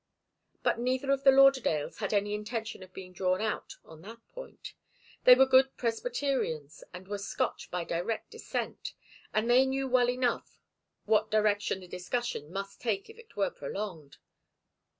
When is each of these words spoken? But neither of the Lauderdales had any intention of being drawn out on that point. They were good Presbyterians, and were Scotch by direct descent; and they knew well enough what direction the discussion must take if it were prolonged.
But 0.63 0.79
neither 0.79 1.11
of 1.11 1.23
the 1.23 1.29
Lauderdales 1.29 1.99
had 1.99 2.11
any 2.11 2.33
intention 2.33 2.81
of 2.81 2.91
being 2.91 3.13
drawn 3.13 3.39
out 3.39 3.75
on 3.85 4.01
that 4.01 4.17
point. 4.29 4.73
They 5.25 5.35
were 5.35 5.45
good 5.45 5.77
Presbyterians, 5.77 6.83
and 6.91 7.07
were 7.07 7.19
Scotch 7.19 7.69
by 7.69 7.83
direct 7.83 8.31
descent; 8.31 8.93
and 9.31 9.47
they 9.47 9.63
knew 9.67 9.87
well 9.87 10.09
enough 10.09 10.59
what 11.05 11.29
direction 11.29 11.81
the 11.81 11.87
discussion 11.87 12.51
must 12.51 12.81
take 12.81 13.11
if 13.11 13.19
it 13.19 13.35
were 13.35 13.51
prolonged. 13.51 14.17